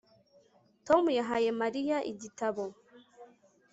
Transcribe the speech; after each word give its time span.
Tom 0.87 1.03
yahaye 1.19 1.49
Mariya 1.61 1.97
igitabo 2.11 2.63